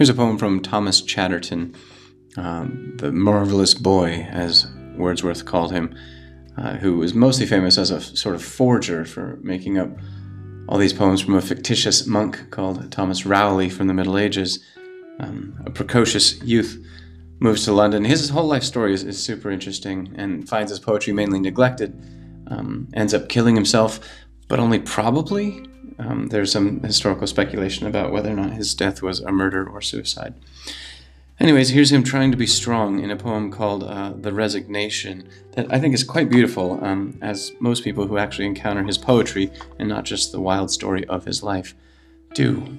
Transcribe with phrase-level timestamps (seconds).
[0.00, 1.76] Here's a poem from Thomas Chatterton,
[2.38, 5.94] um, the marvelous boy, as Wordsworth called him,
[6.56, 9.90] uh, who was mostly famous as a sort of forger for making up
[10.70, 14.64] all these poems from a fictitious monk called Thomas Rowley from the Middle Ages.
[15.18, 16.82] Um, a precocious youth
[17.40, 18.02] moves to London.
[18.06, 21.92] His whole life story is, is super interesting and finds his poetry mainly neglected.
[22.46, 24.00] Um, ends up killing himself,
[24.48, 25.66] but only probably
[26.10, 29.80] um, there's some historical speculation about whether or not his death was a murder or
[29.80, 30.34] suicide.
[31.38, 35.72] Anyways, here's him trying to be strong in a poem called uh, The Resignation that
[35.72, 39.88] I think is quite beautiful, um, as most people who actually encounter his poetry and
[39.88, 41.74] not just the wild story of his life
[42.34, 42.78] do.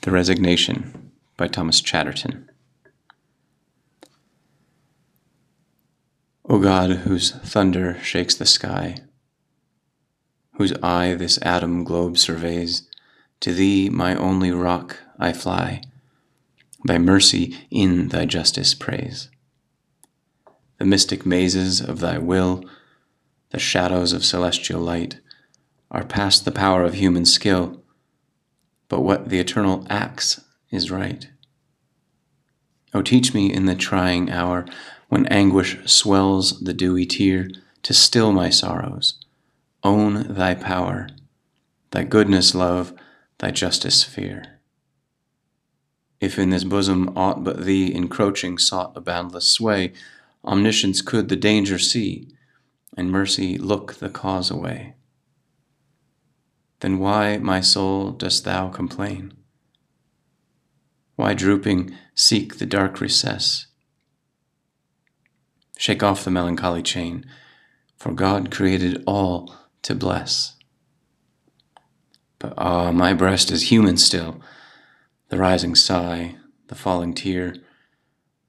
[0.00, 2.48] The Resignation by Thomas Chatterton.
[6.56, 8.96] O God, whose thunder shakes the sky,
[10.54, 12.88] whose eye this atom globe surveys,
[13.40, 15.82] to thee, my only rock, I fly,
[16.82, 19.28] thy mercy in thy justice praise.
[20.78, 22.64] The mystic mazes of thy will,
[23.50, 25.20] the shadows of celestial light,
[25.90, 27.82] are past the power of human skill,
[28.88, 31.28] but what the eternal acts is right.
[32.94, 34.64] O teach me in the trying hour
[35.08, 37.48] when anguish swells the dewy tear,
[37.82, 39.14] to still my sorrows.
[39.84, 41.08] Own thy power,
[41.92, 42.92] thy goodness love,
[43.38, 44.58] thy justice fear.
[46.20, 49.92] If in this bosom aught but thee encroaching sought a boundless sway,
[50.44, 52.28] omniscience could the danger see,
[52.96, 54.94] and mercy look the cause away.
[56.80, 59.34] Then why, my soul, dost thou complain?
[61.16, 63.66] Why drooping seek the dark recess?
[65.78, 67.26] Shake off the melancholy chain,
[67.96, 70.56] for God created all to bless.
[72.38, 74.40] But ah, my breast is human still,
[75.28, 76.36] the rising sigh,
[76.68, 77.56] the falling tear,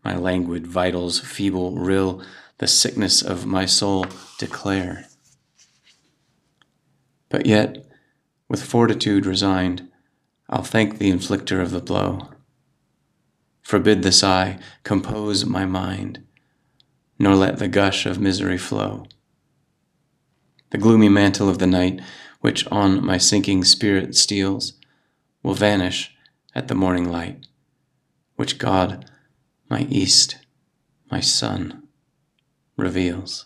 [0.03, 2.21] my languid vitals feeble rill,
[2.59, 4.05] the sickness of my soul
[4.39, 5.05] declare.
[7.29, 7.85] But yet,
[8.47, 9.89] with fortitude resigned,
[10.49, 12.29] I'll thank the inflictor of the blow.
[13.63, 16.23] Forbid the sigh, compose my mind
[17.19, 19.05] nor let the gush of misery flow.
[20.69, 22.01] The gloomy mantle of the night,
[22.41, 24.73] which on my sinking spirit steals,
[25.43, 26.15] will vanish
[26.53, 27.47] at the morning light,
[28.35, 29.09] which God,
[29.69, 30.37] my east,
[31.09, 31.83] my sun,
[32.75, 33.45] reveals.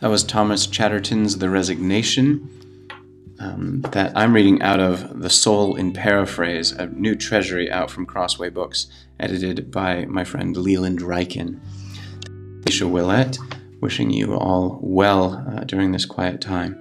[0.00, 2.50] That was Thomas Chatterton's The Resignation,
[3.40, 8.04] um, that I'm reading out of The Soul in Paraphrase, a new treasury out from
[8.04, 11.60] Crossway Books, edited by my friend Leland Ryken.
[12.60, 13.38] Alicia Willett,
[13.80, 16.78] wishing you all well uh, during this quiet time.